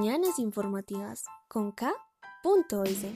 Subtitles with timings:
[0.00, 3.12] Mañanas informativas con K.S.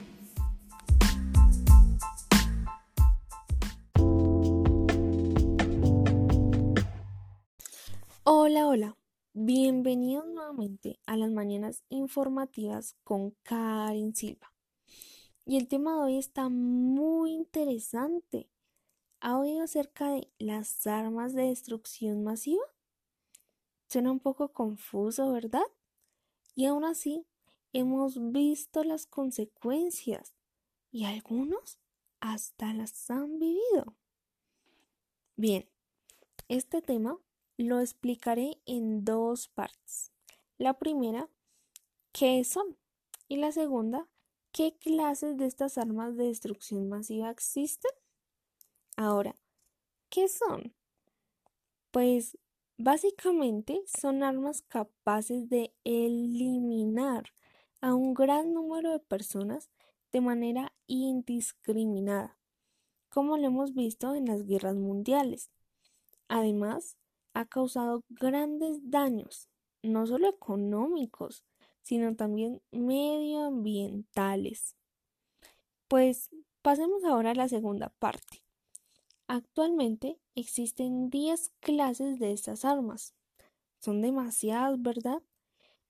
[8.23, 8.97] Hola, hola.
[9.33, 14.53] Bienvenidos nuevamente a las mañanas informativas con Karen Silva.
[15.43, 18.47] Y el tema de hoy está muy interesante.
[19.21, 22.61] ¿Ha oído acerca de las armas de destrucción masiva?
[23.89, 25.65] Suena un poco confuso, ¿verdad?
[26.55, 27.25] Y aún así,
[27.73, 30.33] hemos visto las consecuencias
[30.89, 31.77] y algunos
[32.21, 33.97] hasta las han vivido.
[35.35, 35.69] Bien,
[36.47, 37.19] este tema
[37.57, 40.13] lo explicaré en dos partes.
[40.57, 41.29] La primera,
[42.13, 42.77] ¿qué son?
[43.27, 44.07] Y la segunda,
[44.53, 47.91] ¿qué clases de estas armas de destrucción masiva existen?
[48.95, 49.35] Ahora,
[50.09, 50.73] ¿qué son?
[51.91, 52.37] Pues
[52.77, 57.31] Básicamente son armas capaces de eliminar
[57.79, 59.69] a un gran número de personas
[60.11, 62.37] de manera indiscriminada,
[63.07, 65.51] como lo hemos visto en las guerras mundiales.
[66.27, 66.97] Además,
[67.33, 69.47] ha causado grandes daños,
[69.81, 71.45] no solo económicos,
[71.81, 74.75] sino también medioambientales.
[75.87, 76.29] Pues
[76.61, 78.44] pasemos ahora a la segunda parte.
[79.27, 83.15] Actualmente existen 10 clases de estas armas.
[83.79, 85.23] Son demasiadas, ¿verdad?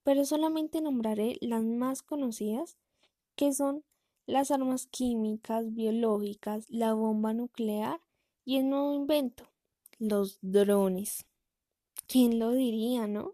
[0.04, 2.78] Pero solamente nombraré las más conocidas,
[3.36, 3.84] que son
[4.26, 8.00] las armas químicas, biológicas, la bomba nuclear
[8.46, 9.50] y el nuevo invento,
[10.00, 11.26] los drones.
[12.08, 13.34] ¿Quién lo diría, no?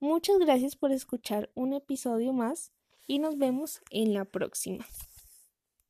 [0.00, 2.72] Muchas gracias por escuchar un episodio más
[3.06, 4.87] y nos vemos en la próxima.